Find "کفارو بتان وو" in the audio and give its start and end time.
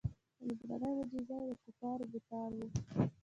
1.65-2.67